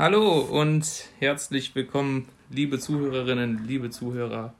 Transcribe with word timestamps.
Hallo 0.00 0.38
und 0.38 1.10
herzlich 1.18 1.74
willkommen, 1.74 2.26
liebe 2.48 2.78
Zuhörerinnen, 2.78 3.66
liebe 3.66 3.90
Zuhörer. 3.90 4.54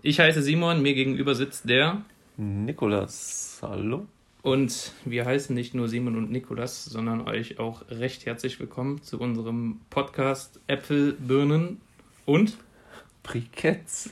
Ich 0.00 0.20
heiße 0.20 0.42
Simon, 0.42 0.80
mir 0.80 0.94
gegenüber 0.94 1.34
sitzt 1.34 1.68
der 1.68 2.00
Nikolas. 2.38 3.58
Hallo. 3.60 4.06
Und 4.40 4.92
wir 5.04 5.26
heißen 5.26 5.54
nicht 5.54 5.74
nur 5.74 5.86
Simon 5.86 6.16
und 6.16 6.30
Nikolas, 6.30 6.86
sondern 6.86 7.28
euch 7.28 7.58
auch 7.58 7.82
recht 7.90 8.24
herzlich 8.24 8.58
willkommen 8.58 9.02
zu 9.02 9.20
unserem 9.20 9.82
Podcast 9.90 10.60
Äpfel, 10.66 11.12
Birnen 11.12 11.82
und 12.24 12.56
Briketts. 13.22 14.10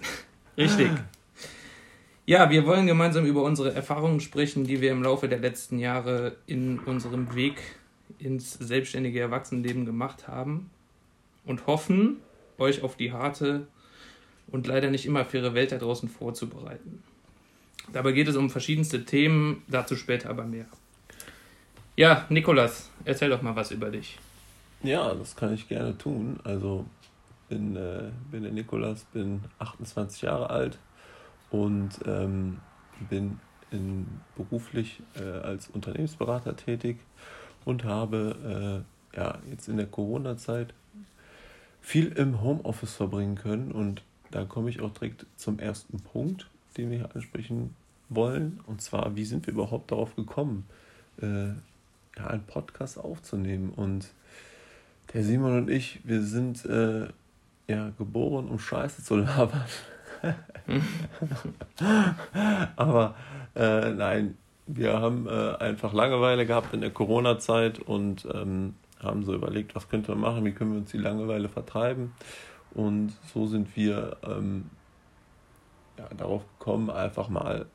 Richtig. 0.58 0.90
Ja, 2.26 2.50
wir 2.50 2.66
wollen 2.66 2.86
gemeinsam 2.86 3.24
über 3.24 3.42
unsere 3.42 3.72
Erfahrungen 3.72 4.20
sprechen, 4.20 4.64
die 4.64 4.82
wir 4.82 4.90
im 4.92 5.02
Laufe 5.02 5.30
der 5.30 5.38
letzten 5.38 5.78
Jahre 5.78 6.36
in 6.46 6.78
unserem 6.80 7.34
Weg 7.34 7.56
ins 8.18 8.54
selbstständige 8.54 9.20
Erwachsenenleben 9.20 9.84
gemacht 9.84 10.28
haben 10.28 10.70
und 11.44 11.66
hoffen, 11.66 12.16
euch 12.58 12.82
auf 12.82 12.96
die 12.96 13.12
harte 13.12 13.66
und 14.48 14.66
leider 14.66 14.90
nicht 14.90 15.06
immer 15.06 15.24
faire 15.24 15.54
Welt 15.54 15.72
da 15.72 15.78
draußen 15.78 16.08
vorzubereiten. 16.08 17.02
Dabei 17.92 18.12
geht 18.12 18.28
es 18.28 18.36
um 18.36 18.50
verschiedenste 18.50 19.04
Themen, 19.04 19.62
dazu 19.68 19.96
später 19.96 20.30
aber 20.30 20.44
mehr. 20.44 20.66
Ja, 21.96 22.26
Nikolas, 22.28 22.90
erzähl 23.04 23.30
doch 23.30 23.42
mal 23.42 23.56
was 23.56 23.70
über 23.70 23.90
dich. 23.90 24.18
Ja, 24.82 25.14
das 25.14 25.34
kann 25.34 25.54
ich 25.54 25.68
gerne 25.68 25.96
tun. 25.98 26.38
Also 26.44 26.84
bin, 27.48 27.76
äh, 27.76 28.10
bin 28.30 28.42
der 28.42 28.52
Nikolas, 28.52 29.04
bin 29.12 29.40
28 29.58 30.22
Jahre 30.22 30.50
alt 30.50 30.78
und 31.50 31.90
ähm, 32.06 32.58
bin 33.08 33.40
in, 33.70 34.06
beruflich 34.36 35.00
äh, 35.16 35.22
als 35.22 35.68
Unternehmensberater 35.68 36.56
tätig 36.56 36.98
und 37.68 37.84
habe 37.84 38.84
äh, 39.14 39.16
ja, 39.18 39.38
jetzt 39.50 39.68
in 39.68 39.76
der 39.76 39.86
Corona-Zeit 39.86 40.72
viel 41.82 42.08
im 42.12 42.40
Homeoffice 42.40 42.94
verbringen 42.94 43.34
können. 43.34 43.72
Und 43.72 44.02
da 44.30 44.46
komme 44.46 44.70
ich 44.70 44.80
auch 44.80 44.90
direkt 44.90 45.26
zum 45.36 45.58
ersten 45.58 46.00
Punkt, 46.00 46.48
den 46.78 46.90
wir 46.90 46.96
hier 46.96 47.14
ansprechen 47.14 47.74
wollen. 48.08 48.60
Und 48.66 48.80
zwar, 48.80 49.16
wie 49.16 49.26
sind 49.26 49.46
wir 49.46 49.52
überhaupt 49.52 49.90
darauf 49.90 50.16
gekommen, 50.16 50.64
äh, 51.20 51.48
ja, 52.16 52.26
einen 52.26 52.44
Podcast 52.44 52.98
aufzunehmen? 52.98 53.68
Und 53.76 54.08
der 55.12 55.22
Simon 55.22 55.58
und 55.58 55.68
ich, 55.68 56.00
wir 56.04 56.22
sind 56.22 56.64
äh, 56.64 57.08
ja 57.66 57.90
geboren, 57.98 58.48
um 58.48 58.58
Scheiße 58.58 59.04
zu 59.04 59.16
labern. 59.16 59.66
Aber 62.76 63.14
äh, 63.54 63.90
nein, 63.92 64.38
wir 64.68 65.00
haben 65.00 65.26
äh, 65.26 65.56
einfach 65.56 65.92
Langeweile 65.92 66.46
gehabt 66.46 66.74
in 66.74 66.82
der 66.82 66.90
Corona-Zeit 66.90 67.78
und 67.78 68.28
ähm, 68.32 68.74
haben 69.02 69.24
so 69.24 69.34
überlegt, 69.34 69.74
was 69.74 69.88
könnte 69.88 70.10
man 70.12 70.20
machen, 70.20 70.44
wie 70.44 70.52
können 70.52 70.72
wir 70.72 70.78
uns 70.78 70.90
die 70.90 70.98
Langeweile 70.98 71.48
vertreiben. 71.48 72.12
Und 72.72 73.12
so 73.32 73.46
sind 73.46 73.74
wir 73.76 74.18
ähm, 74.22 74.66
ja, 75.98 76.06
darauf 76.16 76.42
gekommen, 76.58 76.90
einfach 76.90 77.28
mal 77.30 77.66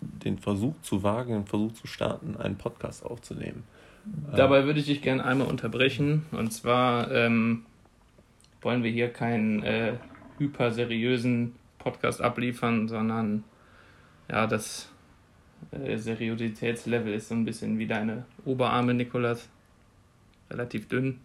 den 0.00 0.38
Versuch 0.38 0.74
zu 0.82 1.02
wagen, 1.02 1.32
den 1.32 1.46
Versuch 1.46 1.72
zu 1.72 1.88
starten, 1.88 2.36
einen 2.36 2.56
Podcast 2.56 3.04
aufzunehmen. 3.04 3.64
Dabei 4.34 4.64
würde 4.64 4.78
ich 4.78 4.86
dich 4.86 5.02
gerne 5.02 5.24
einmal 5.24 5.48
unterbrechen. 5.48 6.24
Und 6.30 6.52
zwar 6.52 7.10
ähm, 7.10 7.66
wollen 8.62 8.84
wir 8.84 8.92
hier 8.92 9.12
keinen 9.12 9.62
äh, 9.64 9.94
hyperseriösen 10.38 11.56
Podcast 11.78 12.22
abliefern, 12.22 12.88
sondern 12.88 13.42
ja, 14.30 14.46
das 14.46 14.88
äh, 15.70 15.96
Seriositätslevel 15.96 17.14
ist 17.14 17.28
so 17.28 17.34
ein 17.34 17.44
bisschen 17.44 17.78
wie 17.78 17.86
deine 17.86 18.24
Oberarme, 18.44 18.94
Nikolas. 18.94 19.48
Relativ 20.50 20.88
dünn. 20.88 21.20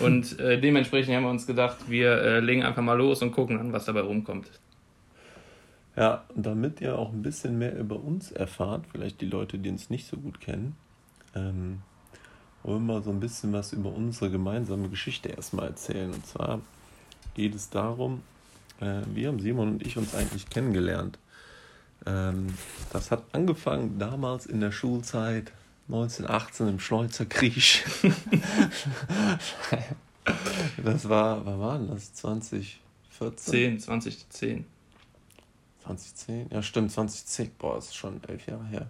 Und 0.00 0.38
äh, 0.38 0.60
dementsprechend 0.60 1.14
haben 1.14 1.24
wir 1.24 1.30
uns 1.30 1.46
gedacht, 1.46 1.88
wir 1.88 2.12
äh, 2.12 2.40
legen 2.40 2.62
einfach 2.62 2.82
mal 2.82 2.94
los 2.94 3.22
und 3.22 3.32
gucken 3.32 3.58
dann, 3.58 3.72
was 3.72 3.86
dabei 3.86 4.00
rumkommt. 4.00 4.50
Ja, 5.96 6.24
damit 6.34 6.80
ihr 6.80 6.96
auch 6.96 7.12
ein 7.12 7.22
bisschen 7.22 7.58
mehr 7.58 7.76
über 7.76 7.96
uns 7.96 8.30
erfahrt, 8.30 8.84
vielleicht 8.92 9.20
die 9.20 9.26
Leute, 9.26 9.58
die 9.58 9.68
uns 9.68 9.90
nicht 9.90 10.06
so 10.06 10.16
gut 10.16 10.40
kennen, 10.40 10.76
ähm, 11.34 11.80
wollen 12.62 12.86
wir 12.86 13.02
so 13.02 13.10
ein 13.10 13.18
bisschen 13.18 13.52
was 13.52 13.72
über 13.72 13.92
unsere 13.92 14.30
gemeinsame 14.30 14.88
Geschichte 14.88 15.30
erstmal 15.30 15.66
erzählen. 15.68 16.12
Und 16.12 16.24
zwar 16.24 16.60
geht 17.34 17.54
es 17.54 17.70
darum, 17.70 18.22
äh, 18.80 19.00
wie 19.12 19.26
haben 19.26 19.40
Simon 19.40 19.68
und 19.68 19.86
ich 19.86 19.96
uns 19.96 20.14
eigentlich 20.14 20.48
kennengelernt? 20.48 21.18
Ähm, 22.06 22.54
das 22.92 23.10
hat 23.10 23.24
angefangen 23.32 23.98
damals 23.98 24.46
in 24.46 24.60
der 24.60 24.72
Schulzeit 24.72 25.52
1918 25.88 26.68
im 26.68 26.80
Schleutzer 26.80 27.26
Kriech. 27.26 27.84
das 30.84 31.08
war, 31.08 31.44
wann 31.46 31.60
war 31.60 31.78
denn 31.78 31.88
das? 31.88 32.12
2014? 32.14 32.78
10, 33.36 33.80
2010. 33.80 34.64
2010? 35.84 36.50
Ja, 36.50 36.62
stimmt, 36.62 36.92
2010. 36.92 37.50
Boah, 37.58 37.76
das 37.76 37.86
ist 37.86 37.96
schon 37.96 38.22
elf 38.24 38.46
Jahre 38.46 38.66
her. 38.66 38.88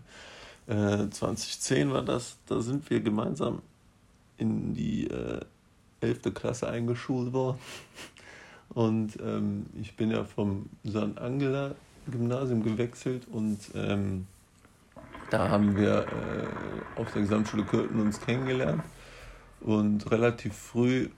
Äh, 0.67 1.09
2010 1.09 1.93
war 1.93 2.03
das, 2.03 2.37
da 2.47 2.61
sind 2.61 2.91
wir 2.91 3.01
gemeinsam 3.01 3.63
in 4.37 4.75
die 4.75 5.07
äh, 5.07 5.41
11. 6.01 6.35
Klasse 6.35 6.69
eingeschult 6.69 7.33
worden. 7.33 7.59
Und 8.71 9.19
ähm, 9.23 9.67
ich 9.81 9.97
bin 9.97 10.11
ja 10.11 10.25
vom 10.25 10.69
St. 10.87 11.19
Angela 11.19 11.75
Gymnasium 12.11 12.63
gewechselt 12.63 13.27
und 13.31 13.59
ähm, 13.75 14.27
da 15.31 15.49
haben 15.49 15.77
wir 15.77 16.07
äh, 16.07 17.01
auf 17.01 17.13
der 17.13 17.23
Gesamtschule 17.23 17.65
Kürten 17.65 18.01
uns 18.01 18.21
kennengelernt 18.21 18.83
und 19.61 20.11
relativ 20.11 20.55
früh 20.55 21.09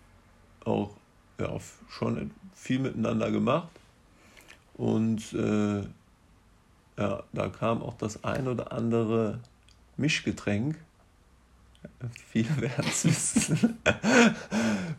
auch 0.65 0.91
ja, 1.39 1.57
schon 1.89 2.31
viel 2.55 2.81
miteinander 2.81 3.31
gemacht. 3.31 3.71
Und 4.75 5.33
äh, 5.33 5.81
ja, 6.99 7.23
da 7.33 7.49
kam 7.49 7.83
auch 7.83 7.95
das 7.95 8.25
ein 8.25 8.49
oder 8.49 8.73
andere 8.73 9.41
Mischgetränk. 9.97 10.77
Viele 12.29 12.61
werden 12.61 12.87
es 12.89 13.05
wissen. 13.05 13.79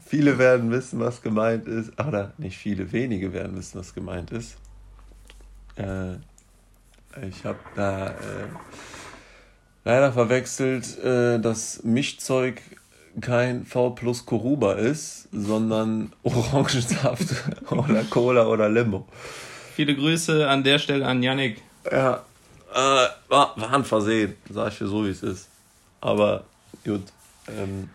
viele 0.06 0.38
werden 0.38 0.72
wissen, 0.72 1.00
was 1.00 1.22
gemeint 1.22 1.68
ist. 1.68 2.00
Oder 2.00 2.34
nicht 2.38 2.58
viele, 2.58 2.91
wenige 2.91 3.34
werden 3.34 3.56
wissen, 3.56 3.79
was 3.79 3.94
gemeint 3.94 4.31
ist. 4.31 4.58
Äh, 5.76 6.14
ich 7.28 7.44
habe 7.46 7.59
da 7.76 8.08
äh, 8.08 8.48
leider 9.84 10.14
verwechselt, 10.14 10.98
äh, 11.04 11.40
dass 11.40 11.84
Mischzeug 11.84 12.62
kein 13.20 13.66
V 13.66 13.90
plus 13.92 14.26
Koruba 14.26 14.74
ist, 14.74 15.28
sondern 15.32 16.14
Orangensaft 16.24 17.28
oder 17.70 18.04
Cola 18.06 18.48
oder 18.48 18.70
Limo. 18.70 19.08
Viele 19.76 19.96
Grüße 19.96 20.48
an 20.48 20.64
der 20.64 20.80
Stelle 20.80 21.06
an 21.06 21.22
Yannick. 21.22 21.62
Ja, 21.92 22.24
äh, 22.74 23.08
war, 23.28 23.53
war 23.58 23.74
ein 23.74 23.84
Versehen, 23.84 24.36
sag 24.50 24.72
ich 24.72 24.78
dir 24.78 24.88
so, 24.88 25.06
wie 25.06 25.09
es 25.09 25.24
ist. 25.24 25.50
Aber 26.00 26.46
gut. 26.86 27.03
Ähm, 27.48 27.90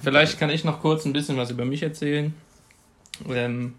Vielleicht 0.00 0.38
kann 0.38 0.50
ich 0.50 0.64
noch 0.64 0.80
kurz 0.80 1.04
ein 1.04 1.12
bisschen 1.12 1.36
was 1.36 1.50
über 1.50 1.64
mich 1.64 1.82
erzählen. 1.82 2.34
Ähm, 3.28 3.74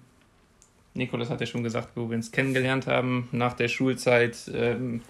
Nikolas 0.96 1.30
hat 1.30 1.42
ja 1.42 1.46
schon 1.46 1.64
gesagt, 1.64 1.90
wo 1.96 2.10
wir 2.10 2.16
uns 2.16 2.32
kennengelernt 2.32 2.88
haben. 2.88 3.28
Nach 3.32 3.54
der 3.54 3.68
Schulzeit 3.68 4.50
ähm, 4.54 5.02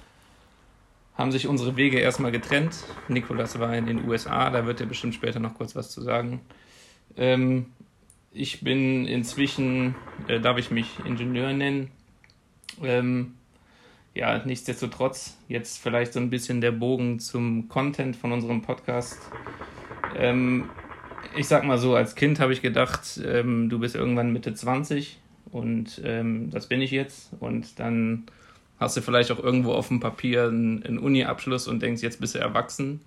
haben 1.16 1.32
sich 1.32 1.48
unsere 1.48 1.78
Wege 1.78 2.00
erstmal 2.00 2.32
getrennt. 2.32 2.76
Nikolas 3.08 3.60
war 3.60 3.76
in 3.76 3.86
den 3.86 4.08
USA, 4.08 4.50
da 4.50 4.66
wird 4.66 4.82
er 4.82 4.88
bestimmt 4.88 5.14
später 5.14 5.40
noch 5.40 5.54
kurz 5.54 5.76
was 5.76 5.92
zu 5.92 6.02
sagen. 6.02 6.42
Ähm, 7.16 7.68
ich 8.34 8.62
bin 8.62 9.06
inzwischen, 9.06 9.96
äh, 10.28 10.40
darf 10.40 10.58
ich 10.58 10.72
mich 10.72 10.88
Ingenieur 11.06 11.54
nennen. 11.54 11.92
Ähm, 12.84 13.36
ja, 14.16 14.42
nichtsdestotrotz, 14.44 15.38
jetzt 15.48 15.78
vielleicht 15.78 16.14
so 16.14 16.20
ein 16.20 16.32
bisschen 16.32 16.62
der 16.62 16.72
Bogen 16.72 17.20
zum 17.20 17.70
Content 17.70 18.16
von 18.16 18.32
unserem 18.32 18.64
Podcast. 18.64 19.20
Ähm, 20.18 20.68
ich 21.38 21.48
sag 21.48 21.64
mal 21.64 21.78
so, 21.78 21.96
als 21.96 22.16
Kind 22.16 22.40
habe 22.40 22.54
ich 22.54 22.64
gedacht, 22.64 23.22
ähm, 23.24 23.70
du 23.70 23.78
bist 23.78 23.94
irgendwann 23.94 24.34
Mitte 24.34 24.54
20 24.54 25.20
und 25.52 26.02
ähm, 26.04 26.50
das 26.52 26.68
bin 26.68 26.82
ich 26.82 26.92
jetzt. 26.92 27.32
Und 27.40 27.80
dann 27.80 28.24
hast 28.80 28.98
du 28.98 29.02
vielleicht 29.02 29.32
auch 29.32 29.40
irgendwo 29.40 29.74
auf 29.74 29.88
dem 29.88 30.00
Papier 30.00 30.46
einen, 30.46 30.84
einen 30.84 31.00
Uni-Abschluss 31.00 31.68
und 31.68 31.82
denkst, 31.82 32.02
jetzt 32.02 32.20
bist 32.20 32.36
du 32.36 32.40
erwachsen. 32.40 33.02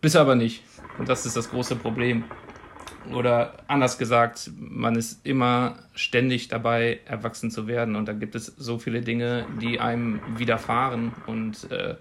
Bist 0.00 0.14
du 0.14 0.18
aber 0.18 0.34
nicht. 0.34 0.62
Und 0.98 1.08
das 1.08 1.24
ist 1.26 1.36
das 1.36 1.50
große 1.50 1.76
Problem. 1.76 2.24
Oder 3.12 3.54
anders 3.68 3.98
gesagt, 3.98 4.50
man 4.56 4.96
ist 4.96 5.26
immer 5.26 5.76
ständig 5.94 6.48
dabei, 6.48 7.00
erwachsen 7.04 7.50
zu 7.50 7.66
werden. 7.66 7.96
Und 7.96 8.06
da 8.06 8.12
gibt 8.12 8.34
es 8.34 8.46
so 8.46 8.78
viele 8.78 9.02
Dinge, 9.02 9.46
die 9.60 9.78
einem 9.78 10.20
widerfahren 10.36 11.12
und 11.26 11.70
äh, 11.70 11.96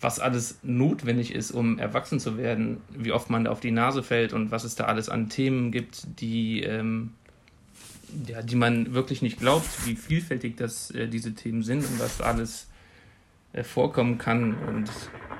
was 0.00 0.20
alles 0.20 0.58
notwendig 0.62 1.34
ist, 1.34 1.50
um 1.50 1.78
erwachsen 1.78 2.20
zu 2.20 2.36
werden, 2.36 2.80
wie 2.90 3.12
oft 3.12 3.30
man 3.30 3.44
da 3.44 3.50
auf 3.50 3.60
die 3.60 3.72
Nase 3.72 4.02
fällt 4.02 4.32
und 4.32 4.50
was 4.50 4.64
es 4.64 4.76
da 4.76 4.84
alles 4.84 5.08
an 5.08 5.28
Themen 5.28 5.72
gibt, 5.72 6.20
die, 6.20 6.62
ähm, 6.62 7.14
ja, 8.26 8.42
die 8.42 8.56
man 8.56 8.94
wirklich 8.94 9.22
nicht 9.22 9.38
glaubt, 9.38 9.68
wie 9.86 9.94
vielfältig 9.94 10.56
das, 10.56 10.90
äh, 10.90 11.08
diese 11.08 11.34
Themen 11.34 11.62
sind 11.62 11.84
und 11.84 12.00
was 12.00 12.20
alles 12.20 12.68
äh, 13.52 13.62
vorkommen 13.62 14.18
kann. 14.18 14.54
Und 14.54 14.90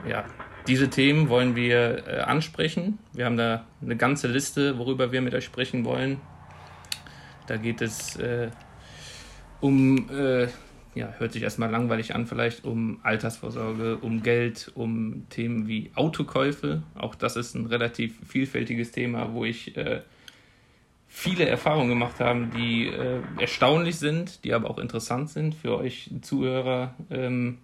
ja, 0.08 0.24
diese 0.66 0.90
Themen 0.90 1.28
wollen 1.28 1.56
wir 1.56 2.06
äh, 2.06 2.20
ansprechen. 2.20 2.98
Wir 3.12 3.24
haben 3.24 3.36
da 3.36 3.66
eine 3.82 3.96
ganze 3.96 4.28
Liste, 4.28 4.78
worüber 4.78 5.12
wir 5.12 5.22
mit 5.22 5.34
euch 5.34 5.44
sprechen 5.44 5.84
wollen. 5.84 6.20
Da 7.46 7.56
geht 7.56 7.80
es 7.80 8.16
äh, 8.16 8.50
um, 9.60 10.10
äh, 10.10 10.48
ja, 10.94 11.14
hört 11.18 11.32
sich 11.32 11.42
erstmal 11.42 11.70
langweilig 11.70 12.14
an, 12.14 12.26
vielleicht 12.26 12.64
um 12.64 13.00
Altersvorsorge, 13.02 13.96
um 13.98 14.22
Geld, 14.22 14.70
um 14.74 15.26
Themen 15.30 15.66
wie 15.68 15.90
Autokäufe. 15.94 16.82
Auch 16.94 17.14
das 17.14 17.36
ist 17.36 17.54
ein 17.54 17.66
relativ 17.66 18.14
vielfältiges 18.26 18.90
Thema, 18.90 19.32
wo 19.32 19.44
ich 19.44 19.76
äh, 19.76 20.02
viele 21.18 21.48
Erfahrungen 21.48 21.88
gemacht 21.88 22.20
habe, 22.20 22.46
die 22.56 22.86
äh, 22.86 23.20
erstaunlich 23.40 23.96
sind, 23.96 24.44
die 24.44 24.54
aber 24.54 24.70
auch 24.70 24.78
interessant 24.78 25.30
sind 25.30 25.56
für 25.56 25.76
euch 25.76 26.10
Zuhörer. 26.22 26.94
Ähm, 27.10 27.58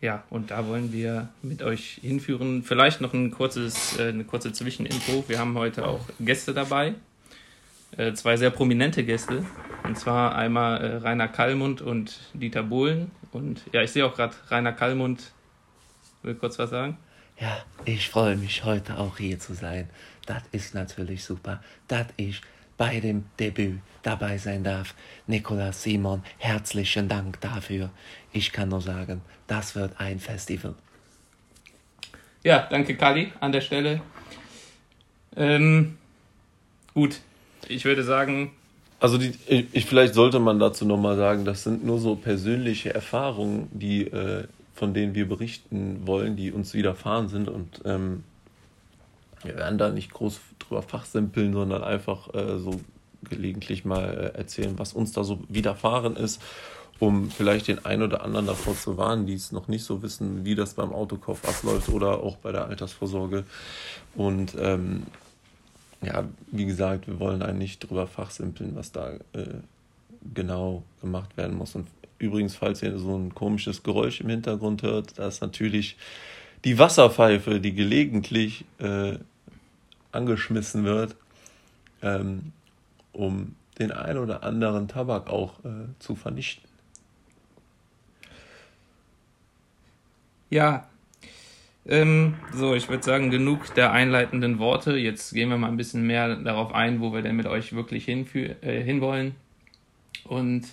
ja, 0.00 0.24
und 0.30 0.50
da 0.50 0.66
wollen 0.66 0.92
wir 0.92 1.28
mit 1.42 1.62
euch 1.62 2.00
hinführen. 2.02 2.64
Vielleicht 2.64 3.00
noch 3.00 3.14
ein 3.14 3.30
kurzes, 3.30 3.96
äh, 4.00 4.08
eine 4.08 4.24
kurze 4.24 4.52
Zwischeninfo. 4.52 5.24
Wir 5.28 5.38
haben 5.38 5.56
heute 5.56 5.86
auch 5.86 6.00
Gäste 6.18 6.54
dabei. 6.54 6.96
Äh, 7.96 8.14
zwei 8.14 8.36
sehr 8.36 8.50
prominente 8.50 9.04
Gäste. 9.04 9.46
Und 9.84 9.96
zwar 9.96 10.34
einmal 10.34 10.82
äh, 10.82 10.96
Rainer 10.96 11.28
Kallmund 11.28 11.80
und 11.80 12.18
Dieter 12.34 12.64
Bohlen. 12.64 13.12
Und 13.30 13.62
ja, 13.72 13.80
ich 13.80 13.92
sehe 13.92 14.04
auch 14.04 14.16
gerade 14.16 14.34
Rainer 14.48 14.72
Kallmund. 14.72 15.30
Will 16.24 16.34
kurz 16.34 16.58
was 16.58 16.70
sagen? 16.70 16.98
Ja, 17.40 17.64
ich 17.84 18.08
freue 18.08 18.36
mich 18.36 18.64
heute 18.64 18.98
auch 18.98 19.18
hier 19.18 19.38
zu 19.38 19.54
sein. 19.54 19.88
Das 20.26 20.42
ist 20.52 20.74
natürlich 20.74 21.24
super, 21.24 21.62
dass 21.88 22.06
ich 22.16 22.40
bei 22.76 23.00
dem 23.00 23.24
Debüt 23.38 23.80
dabei 24.02 24.38
sein 24.38 24.64
darf. 24.64 24.94
Nikolaus 25.26 25.82
Simon, 25.82 26.22
herzlichen 26.38 27.08
Dank 27.08 27.40
dafür. 27.40 27.90
Ich 28.32 28.52
kann 28.52 28.68
nur 28.68 28.80
sagen, 28.80 29.22
das 29.46 29.74
wird 29.74 29.98
ein 29.98 30.20
Festival. 30.20 30.74
Ja, 32.42 32.66
danke 32.70 32.96
Kali 32.96 33.32
an 33.40 33.52
der 33.52 33.60
Stelle. 33.62 34.00
Ähm, 35.36 35.96
gut, 36.92 37.20
ich 37.68 37.84
würde 37.84 38.04
sagen. 38.04 38.52
Also 39.00 39.18
die, 39.18 39.34
ich, 39.72 39.84
vielleicht 39.86 40.14
sollte 40.14 40.38
man 40.38 40.58
dazu 40.58 40.84
nochmal 40.84 41.16
sagen, 41.16 41.44
das 41.44 41.64
sind 41.64 41.84
nur 41.84 41.98
so 41.98 42.16
persönliche 42.16 42.94
Erfahrungen, 42.94 43.68
die, 43.72 44.06
äh, 44.06 44.44
von 44.74 44.92
denen 44.92 45.14
wir 45.14 45.28
berichten 45.28 46.06
wollen, 46.06 46.36
die 46.36 46.52
uns 46.52 46.74
widerfahren 46.74 47.28
sind. 47.28 47.48
Und 47.48 47.80
ähm, 47.84 48.24
wir 49.42 49.56
werden 49.56 49.78
da 49.78 49.90
nicht 49.90 50.12
groß 50.12 50.40
drüber 50.58 50.82
fachsimpeln, 50.82 51.52
sondern 51.52 51.84
einfach 51.84 52.32
äh, 52.34 52.58
so 52.58 52.80
gelegentlich 53.22 53.84
mal 53.84 54.32
äh, 54.34 54.38
erzählen, 54.38 54.78
was 54.78 54.92
uns 54.92 55.12
da 55.12 55.24
so 55.24 55.40
widerfahren 55.48 56.16
ist, 56.16 56.42
um 56.98 57.30
vielleicht 57.30 57.68
den 57.68 57.84
einen 57.84 58.02
oder 58.02 58.22
anderen 58.22 58.46
davor 58.46 58.76
zu 58.76 58.96
warnen, 58.96 59.26
die 59.26 59.34
es 59.34 59.52
noch 59.52 59.68
nicht 59.68 59.84
so 59.84 60.02
wissen, 60.02 60.44
wie 60.44 60.54
das 60.54 60.74
beim 60.74 60.92
Autokauf 60.92 61.46
abläuft 61.46 61.88
oder 61.88 62.22
auch 62.22 62.36
bei 62.36 62.52
der 62.52 62.66
Altersvorsorge. 62.66 63.44
Und 64.14 64.54
ähm, 64.58 65.04
ja, 66.02 66.24
wie 66.50 66.66
gesagt, 66.66 67.06
wir 67.06 67.18
wollen 67.18 67.42
eigentlich 67.42 67.78
drüber 67.78 68.06
fachsimpeln, 68.06 68.74
was 68.74 68.92
da 68.92 69.12
äh, 69.32 69.60
genau 70.34 70.82
gemacht 71.00 71.36
werden 71.36 71.56
muss. 71.56 71.74
Und 71.74 71.88
übrigens, 72.24 72.56
falls 72.56 72.82
ihr 72.82 72.98
so 72.98 73.16
ein 73.16 73.34
komisches 73.34 73.82
Geräusch 73.82 74.20
im 74.20 74.28
Hintergrund 74.28 74.82
hört, 74.82 75.18
da 75.18 75.28
ist 75.28 75.40
natürlich 75.40 75.96
die 76.64 76.78
Wasserpfeife, 76.78 77.60
die 77.60 77.74
gelegentlich 77.74 78.64
äh, 78.78 79.18
angeschmissen 80.12 80.84
wird, 80.84 81.16
ähm, 82.02 82.52
um 83.12 83.54
den 83.78 83.92
ein 83.92 84.18
oder 84.18 84.42
anderen 84.42 84.88
Tabak 84.88 85.28
auch 85.28 85.58
äh, 85.64 85.88
zu 85.98 86.14
vernichten. 86.14 86.64
Ja, 90.50 90.86
ähm, 91.86 92.34
so, 92.54 92.74
ich 92.74 92.88
würde 92.88 93.02
sagen, 93.02 93.30
genug 93.30 93.74
der 93.74 93.92
einleitenden 93.92 94.58
Worte. 94.58 94.96
Jetzt 94.96 95.34
gehen 95.34 95.50
wir 95.50 95.58
mal 95.58 95.68
ein 95.68 95.76
bisschen 95.76 96.06
mehr 96.06 96.36
darauf 96.36 96.72
ein, 96.72 97.00
wo 97.00 97.12
wir 97.12 97.20
denn 97.20 97.36
mit 97.36 97.46
euch 97.46 97.74
wirklich 97.74 98.08
äh, 98.08 98.82
hinwollen. 98.82 99.34
Und 100.24 100.64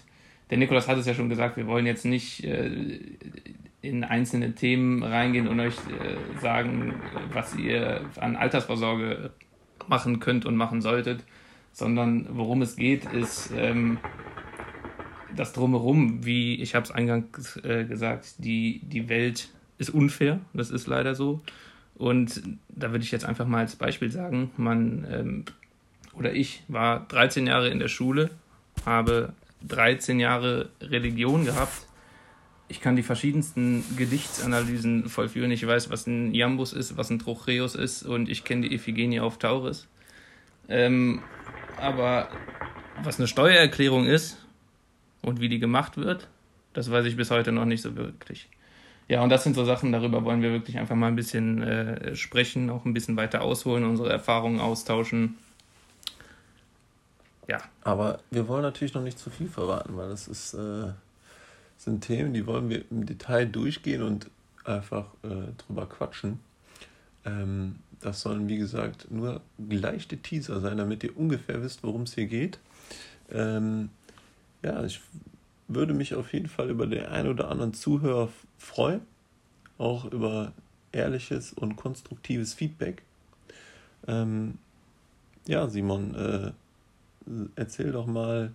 der 0.51 0.57
Nikolas 0.57 0.87
hat 0.89 0.97
es 0.97 1.05
ja 1.05 1.13
schon 1.13 1.29
gesagt, 1.29 1.55
wir 1.55 1.65
wollen 1.65 1.85
jetzt 1.85 2.05
nicht 2.05 2.43
äh, 2.43 2.69
in 3.81 4.03
einzelne 4.03 4.53
Themen 4.53 5.01
reingehen 5.01 5.47
und 5.47 5.59
euch 5.59 5.75
äh, 5.75 6.39
sagen, 6.41 6.93
was 7.31 7.55
ihr 7.55 8.01
an 8.19 8.35
Altersvorsorge 8.35 9.31
machen 9.87 10.19
könnt 10.19 10.45
und 10.45 10.57
machen 10.57 10.81
solltet, 10.81 11.23
sondern 11.71 12.27
worum 12.31 12.61
es 12.61 12.75
geht, 12.75 13.05
ist 13.05 13.51
ähm, 13.55 13.97
das 15.35 15.53
drumherum, 15.53 16.25
wie 16.25 16.61
ich 16.61 16.75
habe 16.75 16.83
es 16.83 16.91
eingangs 16.91 17.55
äh, 17.63 17.85
gesagt, 17.85 18.35
die, 18.39 18.81
die 18.83 19.07
Welt 19.07 19.49
ist 19.77 19.89
unfair, 19.89 20.41
das 20.53 20.69
ist 20.69 20.85
leider 20.85 21.15
so. 21.15 21.41
Und 21.95 22.41
da 22.67 22.91
würde 22.91 23.05
ich 23.05 23.11
jetzt 23.11 23.25
einfach 23.25 23.47
mal 23.47 23.59
als 23.59 23.77
Beispiel 23.77 24.11
sagen, 24.11 24.51
man 24.57 25.07
ähm, 25.09 25.45
oder 26.13 26.33
ich 26.33 26.63
war 26.67 27.05
13 27.07 27.47
Jahre 27.47 27.69
in 27.69 27.79
der 27.79 27.87
Schule, 27.87 28.31
habe 28.85 29.33
13 29.67 30.19
Jahre 30.19 30.69
Religion 30.81 31.45
gehabt 31.45 31.87
ich 32.71 32.79
kann 32.79 32.95
die 32.95 33.03
verschiedensten 33.03 33.83
Gedichtsanalysen 33.97 35.09
vollführen. 35.09 35.51
Ich 35.51 35.67
weiß, 35.67 35.89
was 35.89 36.07
ein 36.07 36.33
Jambus 36.33 36.71
ist, 36.71 36.95
was 36.95 37.09
ein 37.09 37.19
Trocheus 37.19 37.75
ist 37.75 38.03
und 38.03 38.29
ich 38.29 38.45
kenne 38.45 38.69
die 38.69 38.73
Iphigenie 38.73 39.19
auf 39.19 39.37
Tauris. 39.37 39.89
Ähm, 40.69 41.21
aber 41.75 42.29
was 43.03 43.19
eine 43.19 43.27
Steuererklärung 43.27 44.05
ist 44.05 44.37
und 45.21 45.41
wie 45.41 45.49
die 45.49 45.59
gemacht 45.59 45.97
wird, 45.97 46.29
das 46.71 46.89
weiß 46.89 47.05
ich 47.07 47.17
bis 47.17 47.29
heute 47.29 47.51
noch 47.51 47.65
nicht 47.65 47.81
so 47.81 47.97
wirklich. 47.97 48.47
Ja, 49.09 49.21
und 49.21 49.29
das 49.29 49.43
sind 49.43 49.55
so 49.55 49.65
Sachen, 49.65 49.91
darüber 49.91 50.23
wollen 50.23 50.41
wir 50.41 50.51
wirklich 50.51 50.79
einfach 50.79 50.95
mal 50.95 51.07
ein 51.07 51.17
bisschen 51.17 51.61
äh, 51.61 52.15
sprechen, 52.15 52.69
auch 52.69 52.85
ein 52.85 52.93
bisschen 52.93 53.17
weiter 53.17 53.41
ausholen, 53.41 53.83
unsere 53.83 54.09
Erfahrungen 54.09 54.61
austauschen. 54.61 55.35
Ja. 57.47 57.61
Aber 57.83 58.19
wir 58.29 58.47
wollen 58.47 58.61
natürlich 58.61 58.93
noch 58.93 59.03
nicht 59.03 59.19
zu 59.19 59.29
viel 59.29 59.47
verraten, 59.47 59.97
weil 59.97 60.09
das 60.09 60.27
ist. 60.27 60.53
Äh 60.53 60.93
sind 61.83 62.01
Themen, 62.01 62.33
die 62.33 62.45
wollen 62.45 62.69
wir 62.69 62.83
im 62.91 63.05
Detail 63.05 63.45
durchgehen 63.45 64.03
und 64.03 64.29
einfach 64.63 65.07
äh, 65.23 65.51
drüber 65.57 65.87
quatschen. 65.87 66.39
Ähm, 67.25 67.77
das 68.01 68.21
sollen, 68.21 68.47
wie 68.47 68.57
gesagt, 68.57 69.09
nur 69.09 69.41
leichte 69.57 70.17
Teaser 70.17 70.59
sein, 70.59 70.77
damit 70.77 71.03
ihr 71.03 71.17
ungefähr 71.17 71.63
wisst, 71.63 71.83
worum 71.83 72.03
es 72.03 72.13
hier 72.13 72.27
geht. 72.27 72.59
Ähm, 73.31 73.89
ja, 74.61 74.83
ich 74.83 75.01
würde 75.67 75.93
mich 75.93 76.13
auf 76.13 76.33
jeden 76.33 76.49
Fall 76.49 76.69
über 76.69 76.85
den 76.85 77.05
einen 77.05 77.29
oder 77.29 77.49
anderen 77.49 77.73
Zuhörer 77.73 78.29
freuen, 78.59 79.01
auch 79.79 80.05
über 80.05 80.51
ehrliches 80.91 81.51
und 81.51 81.77
konstruktives 81.77 82.53
Feedback. 82.53 83.01
Ähm, 84.07 84.59
ja, 85.47 85.67
Simon, 85.67 86.13
äh, 86.13 86.51
erzähl 87.55 87.91
doch 87.91 88.07
mal, 88.07 88.51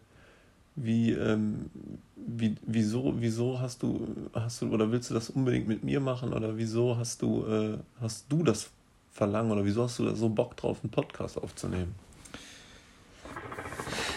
wie, 0.76 1.12
ähm, 1.12 1.70
wie, 2.16 2.54
wieso, 2.66 3.14
wieso 3.16 3.60
hast 3.60 3.82
du, 3.82 4.06
hast 4.34 4.62
du, 4.62 4.68
oder 4.68 4.92
willst 4.92 5.10
du 5.10 5.14
das 5.14 5.30
unbedingt 5.30 5.68
mit 5.68 5.84
mir 5.84 6.00
machen, 6.00 6.32
oder 6.32 6.56
wieso 6.56 6.96
hast 6.96 7.22
du, 7.22 7.46
äh, 7.46 7.78
hast 8.00 8.26
du 8.28 8.42
das 8.42 8.70
Verlangen, 9.12 9.50
oder 9.50 9.64
wieso 9.64 9.84
hast 9.84 9.98
du 9.98 10.04
da 10.04 10.14
so 10.14 10.28
Bock 10.28 10.56
drauf, 10.56 10.78
einen 10.82 10.90
Podcast 10.90 11.38
aufzunehmen? 11.38 11.94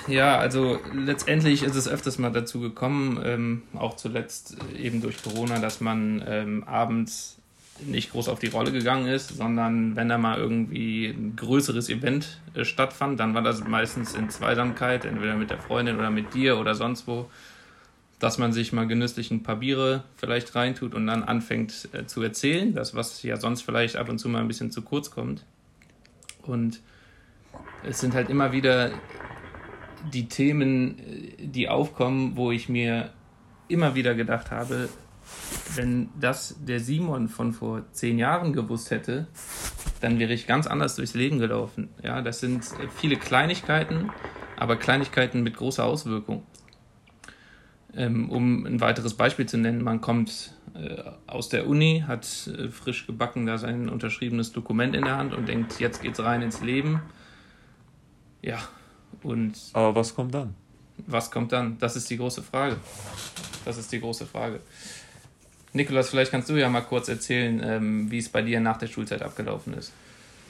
Ja, 0.07 0.37
also 0.39 0.79
letztendlich 0.93 1.63
ist 1.63 1.75
es 1.75 1.87
öfters 1.87 2.17
mal 2.17 2.31
dazu 2.31 2.59
gekommen, 2.59 3.21
ähm, 3.23 3.61
auch 3.75 3.95
zuletzt 3.95 4.57
eben 4.75 5.01
durch 5.01 5.21
Corona, 5.21 5.59
dass 5.59 5.81
man 5.81 6.23
ähm, 6.25 6.63
abends 6.63 7.38
nicht 7.85 8.11
groß 8.11 8.29
auf 8.29 8.39
die 8.39 8.47
Rolle 8.47 8.71
gegangen 8.71 9.07
ist, 9.07 9.29
sondern 9.29 9.95
wenn 9.95 10.09
da 10.09 10.17
mal 10.17 10.37
irgendwie 10.37 11.07
ein 11.07 11.35
größeres 11.35 11.89
Event 11.89 12.39
äh, 12.53 12.65
stattfand, 12.65 13.19
dann 13.19 13.33
war 13.33 13.41
das 13.41 13.65
meistens 13.65 14.13
in 14.15 14.29
Zweisamkeit, 14.29 15.05
entweder 15.05 15.35
mit 15.35 15.49
der 15.49 15.59
Freundin 15.59 15.97
oder 15.97 16.09
mit 16.09 16.33
dir 16.33 16.57
oder 16.57 16.75
sonst 16.75 17.07
wo, 17.07 17.29
dass 18.19 18.37
man 18.37 18.51
sich 18.51 18.73
mal 18.73 18.87
genüsslich 18.87 19.31
ein 19.31 19.43
paar 19.43 19.57
Biere 19.57 20.03
vielleicht 20.17 20.53
reintut 20.55 20.93
und 20.93 21.07
dann 21.07 21.23
anfängt 21.23 21.89
äh, 21.93 22.05
zu 22.05 22.21
erzählen, 22.21 22.73
das 22.73 22.95
was 22.95 23.23
ja 23.23 23.37
sonst 23.37 23.61
vielleicht 23.61 23.95
ab 23.95 24.09
und 24.09 24.19
zu 24.19 24.29
mal 24.29 24.41
ein 24.41 24.47
bisschen 24.47 24.71
zu 24.71 24.81
kurz 24.81 25.11
kommt. 25.11 25.45
Und 26.43 26.81
es 27.83 27.99
sind 27.99 28.13
halt 28.13 28.29
immer 28.29 28.51
wieder 28.51 28.91
die 30.13 30.27
Themen, 30.27 30.99
äh, 30.99 31.45
die 31.45 31.69
aufkommen, 31.69 32.35
wo 32.35 32.51
ich 32.51 32.69
mir 32.69 33.11
immer 33.67 33.95
wieder 33.95 34.15
gedacht 34.15 34.51
habe, 34.51 34.89
wenn 35.75 36.09
das 36.19 36.55
der 36.59 36.79
Simon 36.79 37.27
von 37.27 37.53
vor 37.53 37.83
zehn 37.91 38.17
Jahren 38.17 38.53
gewusst 38.53 38.91
hätte, 38.91 39.27
dann 40.01 40.19
wäre 40.19 40.33
ich 40.33 40.47
ganz 40.47 40.67
anders 40.67 40.95
durchs 40.95 41.13
Leben 41.13 41.39
gelaufen. 41.39 41.89
Ja, 42.03 42.21
das 42.21 42.39
sind 42.39 42.63
äh, 42.63 42.87
viele 42.95 43.17
Kleinigkeiten, 43.17 44.11
aber 44.57 44.75
Kleinigkeiten 44.75 45.41
mit 45.41 45.55
großer 45.55 45.85
Auswirkung. 45.85 46.43
Ähm, 47.95 48.29
um 48.29 48.65
ein 48.65 48.81
weiteres 48.81 49.15
Beispiel 49.15 49.47
zu 49.47 49.57
nennen, 49.57 49.83
man 49.83 49.99
kommt 49.99 50.53
äh, 50.75 51.01
aus 51.25 51.49
der 51.49 51.67
Uni, 51.67 52.03
hat 52.07 52.25
äh, 52.47 52.69
frisch 52.69 53.07
gebacken 53.07 53.45
da 53.45 53.57
sein 53.57 53.89
unterschriebenes 53.89 54.51
Dokument 54.51 54.95
in 54.95 55.05
der 55.05 55.17
Hand 55.17 55.33
und 55.33 55.47
denkt, 55.47 55.79
jetzt 55.79 56.01
geht's 56.01 56.19
rein 56.19 56.41
ins 56.41 56.61
Leben. 56.61 57.01
Ja, 58.41 58.59
und. 59.23 59.57
Aber 59.73 59.95
was 59.95 60.13
kommt 60.13 60.33
dann? 60.33 60.53
Was 61.07 61.31
kommt 61.31 61.51
dann? 61.51 61.77
Das 61.79 61.95
ist 61.95 62.09
die 62.09 62.17
große 62.17 62.43
Frage. 62.43 62.77
Das 63.65 63.77
ist 63.77 63.91
die 63.91 63.99
große 63.99 64.25
Frage 64.25 64.59
Nikolas, 65.73 66.09
vielleicht 66.09 66.31
kannst 66.31 66.49
du 66.49 66.55
ja 66.55 66.69
mal 66.69 66.81
kurz 66.81 67.07
erzählen, 67.07 67.61
ähm, 67.63 68.11
wie 68.11 68.17
es 68.17 68.29
bei 68.29 68.41
dir 68.41 68.59
nach 68.59 68.77
der 68.77 68.87
Schulzeit 68.87 69.21
abgelaufen 69.21 69.73
ist. 69.73 69.93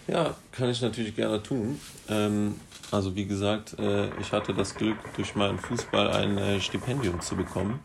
Ja, 0.08 0.36
kann 0.52 0.70
ich 0.70 0.82
natürlich 0.82 1.16
gerne 1.16 1.44
tun. 1.44 1.80
Ähm, 2.10 2.56
also 2.92 3.16
wie 3.16 3.26
gesagt, 3.26 3.78
äh, 3.78 4.08
ich 4.20 4.32
hatte 4.32 4.54
das 4.54 4.74
Glück, 4.76 4.98
durch 5.16 5.36
meinen 5.36 5.60
Fußball 5.60 6.10
ein 6.12 6.38
äh, 6.38 6.60
Stipendium 6.60 7.22
zu 7.22 7.36
bekommen 7.36 7.80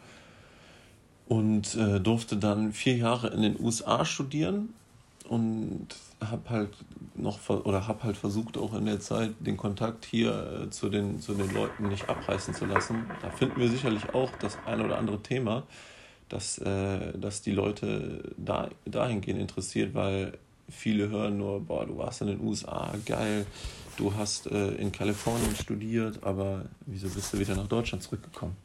und 1.26 1.74
äh, 1.74 2.00
durfte 2.00 2.36
dann 2.36 2.72
vier 2.72 2.96
Jahre 2.96 3.28
in 3.28 3.42
den 3.42 3.60
USA 3.60 4.04
studieren 4.04 4.72
und 5.28 5.88
habe 6.20 6.50
halt 6.50 6.70
noch 7.14 7.38
oder 7.48 7.86
habe 7.86 8.02
halt 8.04 8.16
versucht 8.16 8.56
auch 8.56 8.74
in 8.74 8.86
der 8.86 9.00
Zeit 9.00 9.32
den 9.40 9.56
Kontakt 9.56 10.04
hier 10.04 10.64
äh, 10.64 10.70
zu 10.70 10.88
den 10.88 11.20
zu 11.20 11.34
den 11.34 11.52
Leuten 11.52 11.88
nicht 11.88 12.08
abreißen 12.08 12.54
zu 12.54 12.64
lassen. 12.66 13.04
Da 13.22 13.30
finden 13.30 13.60
wir 13.60 13.68
sicherlich 13.68 14.14
auch 14.14 14.30
das 14.40 14.56
ein 14.66 14.80
oder 14.80 14.98
andere 14.98 15.22
Thema, 15.22 15.64
dass 16.28 16.58
äh, 16.58 17.16
dass 17.18 17.42
die 17.42 17.52
Leute 17.52 18.34
da 18.36 18.70
dahingehend 18.84 19.40
interessiert, 19.40 19.94
weil 19.94 20.38
viele 20.68 21.08
hören 21.08 21.38
nur, 21.38 21.60
boah, 21.60 21.86
du 21.86 21.96
warst 21.96 22.22
in 22.22 22.28
den 22.28 22.40
USA, 22.40 22.94
geil, 23.04 23.46
du 23.96 24.14
hast 24.14 24.46
äh, 24.46 24.72
in 24.72 24.92
Kalifornien 24.92 25.54
studiert, 25.56 26.22
aber 26.22 26.64
wieso 26.86 27.08
bist 27.08 27.32
du 27.32 27.38
wieder 27.38 27.54
nach 27.54 27.68
Deutschland 27.68 28.02
zurückgekommen? 28.02 28.56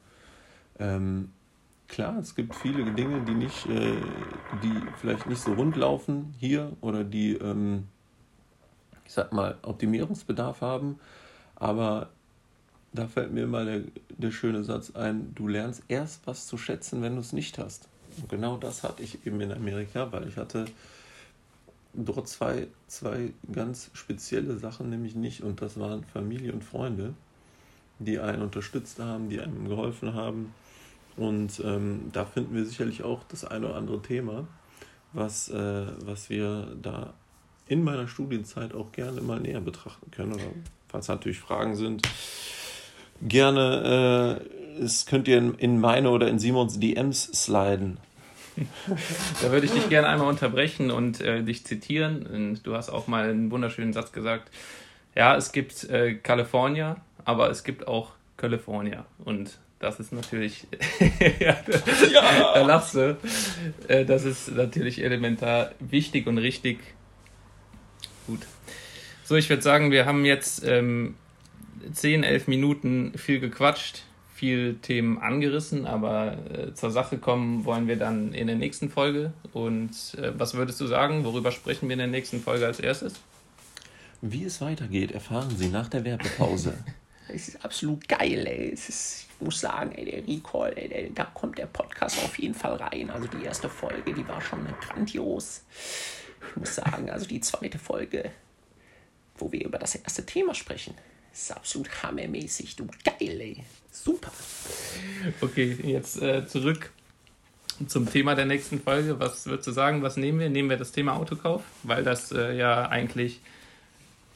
Ähm, 0.79 1.29
klar, 1.87 2.17
es 2.19 2.35
gibt 2.35 2.55
viele 2.55 2.91
Dinge, 2.93 3.23
die 3.25 3.33
nicht, 3.33 3.65
äh, 3.67 3.97
die 4.63 4.81
vielleicht 4.97 5.27
nicht 5.27 5.41
so 5.41 5.53
rund 5.53 5.75
laufen 5.75 6.33
hier 6.39 6.71
oder 6.81 7.03
die, 7.03 7.33
ähm, 7.33 7.87
ich 9.05 9.13
sag 9.13 9.33
mal, 9.33 9.57
Optimierungsbedarf 9.61 10.61
haben, 10.61 10.99
aber 11.55 12.09
da 12.93 13.07
fällt 13.07 13.31
mir 13.31 13.43
immer 13.43 13.65
der, 13.65 13.81
der 14.09 14.31
schöne 14.31 14.63
Satz 14.63 14.95
ein, 14.95 15.33
du 15.35 15.47
lernst 15.47 15.83
erst 15.87 16.25
was 16.25 16.47
zu 16.47 16.57
schätzen, 16.57 17.01
wenn 17.01 17.15
du 17.15 17.21
es 17.21 17.33
nicht 17.33 17.57
hast. 17.57 17.87
Und 18.17 18.29
genau 18.29 18.57
das 18.57 18.83
hatte 18.83 19.03
ich 19.03 19.25
eben 19.25 19.39
in 19.41 19.51
Amerika, 19.51 20.11
weil 20.11 20.27
ich 20.27 20.37
hatte 20.37 20.65
dort 21.93 22.27
zwei, 22.27 22.67
zwei 22.87 23.31
ganz 23.51 23.89
spezielle 23.93 24.57
Sachen, 24.57 24.89
nämlich 24.89 25.15
nicht, 25.15 25.41
und 25.41 25.61
das 25.61 25.79
waren 25.79 26.03
Familie 26.03 26.53
und 26.53 26.63
Freunde, 26.63 27.13
die 27.99 28.19
einen 28.19 28.41
unterstützt 28.41 28.99
haben, 28.99 29.29
die 29.29 29.39
einem 29.39 29.67
geholfen 29.67 30.13
haben. 30.13 30.53
Und 31.17 31.61
ähm, 31.65 32.09
da 32.13 32.25
finden 32.25 32.55
wir 32.55 32.65
sicherlich 32.65 33.03
auch 33.03 33.23
das 33.25 33.43
eine 33.43 33.67
oder 33.67 33.75
andere 33.75 34.01
Thema, 34.01 34.47
was, 35.11 35.49
äh, 35.49 35.85
was 36.05 36.29
wir 36.29 36.75
da 36.81 37.13
in 37.67 37.83
meiner 37.83 38.07
Studienzeit 38.07 38.73
auch 38.73 38.91
gerne 38.91 39.21
mal 39.21 39.39
näher 39.39 39.61
betrachten 39.61 40.09
können. 40.11 40.33
Oder 40.33 40.43
falls 40.87 41.07
natürlich 41.07 41.39
Fragen 41.39 41.75
sind, 41.75 42.07
gerne, 43.21 44.39
äh, 44.79 44.83
es 44.83 45.05
könnt 45.05 45.27
ihr 45.27 45.37
in, 45.37 45.55
in 45.55 45.79
meine 45.79 46.09
oder 46.09 46.27
in 46.27 46.39
Simons 46.39 46.79
DMs 46.79 47.23
sliden 47.33 47.97
da 49.41 49.51
würde 49.51 49.65
ich 49.65 49.71
dich 49.71 49.89
gerne 49.89 50.07
einmal 50.07 50.27
unterbrechen 50.27 50.91
und 50.91 51.21
äh, 51.21 51.43
dich 51.43 51.65
zitieren. 51.65 52.25
Und 52.25 52.63
du 52.65 52.75
hast 52.75 52.89
auch 52.89 53.07
mal 53.07 53.29
einen 53.29 53.51
wunderschönen 53.51 53.93
Satz 53.93 54.11
gesagt. 54.11 54.49
Ja, 55.15 55.35
es 55.35 55.51
gibt 55.51 55.83
äh, 55.85 56.15
California, 56.15 56.97
aber 57.25 57.49
es 57.49 57.63
gibt 57.63 57.87
auch 57.87 58.11
California. 58.37 59.05
Und 59.19 59.57
das 59.79 59.99
ist 59.99 60.11
natürlich, 60.11 60.67
ja, 61.39 61.57
ja. 62.11 62.53
da 62.53 62.61
lachst 62.65 62.95
du. 62.95 63.17
Äh, 63.87 64.05
das 64.05 64.23
ist 64.23 64.51
natürlich 64.51 65.03
elementar 65.03 65.71
wichtig 65.79 66.27
und 66.27 66.37
richtig. 66.37 66.79
Gut. 68.27 68.41
So, 69.23 69.35
ich 69.35 69.49
würde 69.49 69.61
sagen, 69.61 69.91
wir 69.91 70.05
haben 70.05 70.25
jetzt 70.25 70.63
ähm, 70.65 71.15
10, 71.91 72.23
11 72.23 72.47
Minuten 72.47 73.13
viel 73.17 73.39
gequatscht 73.39 74.03
viel 74.39 74.75
Themen 74.75 75.17
angerissen, 75.17 75.85
aber 75.85 76.37
äh, 76.49 76.73
zur 76.73 76.91
Sache 76.91 77.17
kommen 77.17 77.65
wollen 77.65 77.89
wir 77.89 77.97
dann 77.97 78.33
in 78.33 78.47
der 78.47 78.55
nächsten 78.55 78.89
Folge. 78.89 79.33
Und 79.51 79.91
äh, 80.17 80.31
was 80.39 80.53
würdest 80.53 80.79
du 80.79 80.87
sagen? 80.87 81.25
Worüber 81.25 81.51
sprechen 81.51 81.89
wir 81.89 81.93
in 81.93 81.99
der 81.99 82.07
nächsten 82.07 82.39
Folge 82.39 82.65
als 82.65 82.79
erstes? 82.79 83.15
Wie 84.21 84.45
es 84.45 84.61
weitergeht, 84.61 85.11
erfahren 85.11 85.53
Sie 85.57 85.67
nach 85.67 85.89
der 85.89 86.05
Werbepause. 86.05 86.73
Es 87.31 87.47
ist 87.47 87.63
absolut 87.63 88.07
geil, 88.07 88.47
ey. 88.47 88.71
Es 88.73 88.89
ist, 88.89 89.27
ich 89.35 89.45
muss 89.45 89.59
sagen, 89.59 89.91
ey, 89.91 90.03
der 90.03 90.27
Recall, 90.27 90.73
ey, 90.75 90.89
der, 90.89 91.09
da 91.11 91.25
kommt 91.25 91.59
der 91.59 91.67
Podcast 91.67 92.17
auf 92.23 92.39
jeden 92.39 92.55
Fall 92.55 92.73
rein. 92.73 93.11
Also 93.11 93.27
die 93.27 93.45
erste 93.45 93.69
Folge, 93.69 94.15
die 94.15 94.27
war 94.27 94.41
schon 94.41 94.65
grandios. 94.81 95.61
Ich 96.49 96.55
muss 96.55 96.73
sagen, 96.73 97.07
also 97.11 97.27
die 97.27 97.39
zweite 97.39 97.77
Folge, 97.77 98.31
wo 99.37 99.51
wir 99.51 99.63
über 99.63 99.77
das 99.77 99.93
erste 99.93 100.25
Thema 100.25 100.55
sprechen, 100.55 100.95
ist 101.33 101.51
absolut 101.51 102.03
hammermäßig. 102.03 102.75
Du 102.75 102.87
geil, 103.03 103.41
ey. 103.41 103.63
Super. 103.91 104.31
Okay, 105.41 105.77
jetzt 105.83 106.21
äh, 106.21 106.47
zurück 106.47 106.91
zum 107.87 108.09
Thema 108.09 108.35
der 108.35 108.45
nächsten 108.45 108.81
Folge. 108.81 109.19
Was 109.19 109.45
würdest 109.45 109.67
du 109.67 109.71
sagen, 109.71 110.01
was 110.01 110.17
nehmen 110.17 110.39
wir? 110.39 110.49
Nehmen 110.49 110.69
wir 110.69 110.77
das 110.77 110.91
Thema 110.91 111.15
Autokauf, 111.15 111.63
weil 111.83 112.03
das 112.03 112.31
äh, 112.31 112.55
ja 112.55 112.87
eigentlich 112.87 113.39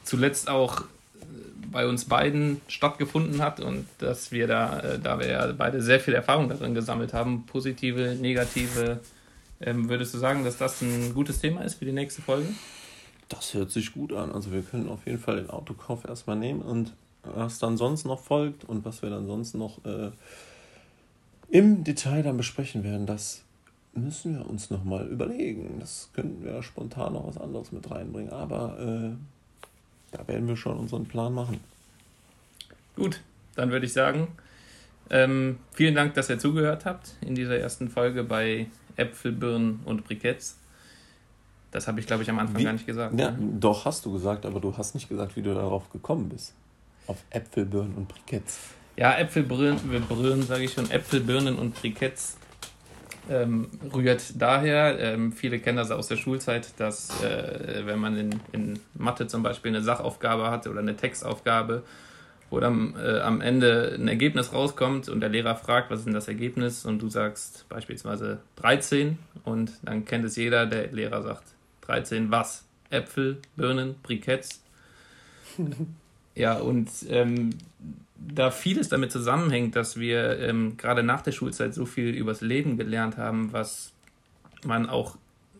zuletzt 0.02 0.48
auch 0.48 0.82
äh, 0.82 0.84
bei 1.70 1.86
uns 1.86 2.06
beiden 2.06 2.60
stattgefunden 2.68 3.42
hat 3.42 3.60
und 3.60 3.86
dass 3.98 4.32
wir 4.32 4.46
da, 4.46 4.80
äh, 4.80 4.98
da 4.98 5.18
wir 5.18 5.28
ja 5.28 5.52
beide 5.52 5.82
sehr 5.82 6.00
viel 6.00 6.14
Erfahrung 6.14 6.48
darin 6.48 6.74
gesammelt 6.74 7.12
haben, 7.12 7.44
positive, 7.46 8.16
negative, 8.20 9.00
ähm, 9.60 9.88
würdest 9.88 10.14
du 10.14 10.18
sagen, 10.18 10.44
dass 10.44 10.58
das 10.58 10.80
ein 10.82 11.14
gutes 11.14 11.40
Thema 11.40 11.62
ist 11.62 11.74
für 11.74 11.84
die 11.84 11.92
nächste 11.92 12.22
Folge? 12.22 12.48
Das 13.28 13.54
hört 13.54 13.70
sich 13.70 13.92
gut 13.92 14.12
an. 14.12 14.32
Also 14.32 14.52
wir 14.52 14.62
können 14.62 14.88
auf 14.88 15.06
jeden 15.06 15.18
Fall 15.18 15.36
den 15.36 15.50
Autokauf 15.50 16.04
erstmal 16.04 16.36
nehmen 16.36 16.62
und 16.62 16.92
was 17.22 17.58
dann 17.58 17.76
sonst 17.76 18.04
noch 18.04 18.20
folgt 18.20 18.64
und 18.64 18.84
was 18.84 19.02
wir 19.02 19.10
dann 19.10 19.26
sonst 19.26 19.54
noch 19.54 19.84
äh, 19.84 20.10
im 21.48 21.84
Detail 21.84 22.22
dann 22.22 22.36
besprechen 22.36 22.84
werden, 22.84 23.06
das 23.06 23.42
müssen 23.94 24.38
wir 24.38 24.48
uns 24.48 24.70
nochmal 24.70 25.06
überlegen. 25.06 25.76
Das 25.80 26.10
könnten 26.12 26.44
wir 26.44 26.62
spontan 26.62 27.14
noch 27.14 27.26
was 27.26 27.38
anderes 27.38 27.72
mit 27.72 27.90
reinbringen, 27.90 28.32
aber 28.32 28.78
äh, 28.78 29.10
da 30.12 30.26
werden 30.28 30.48
wir 30.48 30.56
schon 30.56 30.78
unseren 30.78 31.06
Plan 31.06 31.32
machen. 31.32 31.60
Gut, 32.96 33.20
dann 33.54 33.70
würde 33.70 33.86
ich 33.86 33.92
sagen, 33.92 34.28
ähm, 35.10 35.58
vielen 35.72 35.94
Dank, 35.94 36.14
dass 36.14 36.30
ihr 36.30 36.38
zugehört 36.38 36.84
habt 36.84 37.14
in 37.20 37.34
dieser 37.34 37.58
ersten 37.58 37.88
Folge 37.88 38.24
bei 38.24 38.66
Äpfel, 38.96 39.32
Birnen 39.32 39.80
und 39.84 40.04
Briketts. 40.04 40.58
Das 41.74 41.88
habe 41.88 41.98
ich, 41.98 42.06
glaube 42.06 42.22
ich, 42.22 42.30
am 42.30 42.38
Anfang 42.38 42.60
wie? 42.60 42.64
gar 42.64 42.72
nicht 42.72 42.86
gesagt. 42.86 43.18
Ja, 43.18 43.32
ne? 43.32 43.38
doch, 43.58 43.84
hast 43.84 44.06
du 44.06 44.12
gesagt, 44.12 44.46
aber 44.46 44.60
du 44.60 44.76
hast 44.76 44.94
nicht 44.94 45.08
gesagt, 45.08 45.34
wie 45.34 45.42
du 45.42 45.52
darauf 45.52 45.90
gekommen 45.90 46.28
bist. 46.28 46.54
Auf 47.08 47.16
Äpfel, 47.30 47.64
Birnen 47.64 47.94
und 47.96 48.06
Briketts. 48.06 48.60
Ja, 48.96 49.18
Äpfel, 49.18 49.42
Birnen, 49.42 49.80
Birnen 50.08 50.44
sage 50.44 50.62
ich 50.62 50.72
schon, 50.72 50.88
Äpfel, 50.88 51.18
Birnen 51.18 51.58
und 51.58 51.74
Briketts 51.74 52.36
ähm, 53.28 53.70
rührt 53.92 54.40
daher, 54.40 55.00
ähm, 55.00 55.32
viele 55.32 55.58
kennen 55.58 55.78
das 55.78 55.90
aus 55.90 56.06
der 56.06 56.16
Schulzeit, 56.16 56.78
dass 56.78 57.10
äh, 57.24 57.82
wenn 57.84 57.98
man 57.98 58.16
in, 58.16 58.40
in 58.52 58.78
Mathe 58.94 59.26
zum 59.26 59.42
Beispiel 59.42 59.72
eine 59.72 59.82
Sachaufgabe 59.82 60.52
hat 60.52 60.68
oder 60.68 60.78
eine 60.78 60.94
Textaufgabe, 60.94 61.82
wo 62.50 62.60
dann 62.60 62.94
äh, 63.02 63.18
am 63.18 63.40
Ende 63.40 63.96
ein 63.98 64.06
Ergebnis 64.06 64.52
rauskommt 64.52 65.08
und 65.08 65.18
der 65.18 65.28
Lehrer 65.28 65.56
fragt, 65.56 65.90
was 65.90 66.00
ist 66.00 66.04
denn 66.04 66.14
das 66.14 66.28
Ergebnis 66.28 66.84
und 66.84 67.02
du 67.02 67.08
sagst 67.08 67.66
beispielsweise 67.68 68.38
13 68.56 69.18
und 69.42 69.72
dann 69.82 70.04
kennt 70.04 70.24
es 70.24 70.36
jeder, 70.36 70.66
der 70.66 70.92
Lehrer 70.92 71.20
sagt 71.22 71.53
13 71.86 72.30
was? 72.30 72.64
Äpfel, 72.90 73.38
Birnen, 73.56 73.96
Briketts. 74.02 74.62
Ja, 76.36 76.54
und 76.54 76.90
ähm, 77.10 77.50
da 78.16 78.50
vieles 78.50 78.88
damit 78.88 79.12
zusammenhängt, 79.12 79.76
dass 79.76 79.98
wir 79.98 80.38
ähm, 80.40 80.76
gerade 80.76 81.02
nach 81.02 81.20
der 81.20 81.32
Schulzeit 81.32 81.74
so 81.74 81.86
viel 81.86 82.08
übers 82.10 82.40
Leben 82.40 82.76
gelernt 82.76 83.16
haben, 83.16 83.52
was 83.52 83.92
man 84.64 84.88
auch 84.88 85.16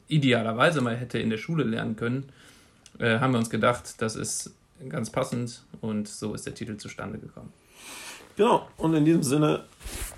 idealerweise 0.08 0.80
mal 0.80 0.96
hätte 0.96 1.18
in 1.18 1.30
der 1.30 1.38
Schule 1.38 1.64
lernen 1.64 1.96
können, 1.96 2.24
äh, 2.98 3.18
haben 3.18 3.32
wir 3.32 3.38
uns 3.38 3.50
gedacht, 3.50 4.02
das 4.02 4.16
ist 4.16 4.54
ganz 4.88 5.10
passend 5.10 5.62
und 5.80 6.08
so 6.08 6.34
ist 6.34 6.46
der 6.46 6.54
Titel 6.54 6.76
zustande 6.76 7.18
gekommen. 7.18 7.52
Genau, 8.36 8.68
und 8.76 8.94
in 8.94 9.04
diesem 9.04 9.22
Sinne 9.22 9.64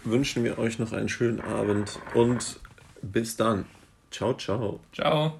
wünschen 0.04 0.42
wir 0.42 0.58
euch 0.58 0.78
noch 0.78 0.92
einen 0.92 1.08
schönen 1.08 1.40
Abend 1.40 1.98
und 2.14 2.60
bis 3.02 3.36
dann. 3.36 3.66
Ciao, 4.10 4.32
ciao. 4.34 4.80
Ciao. 4.92 5.38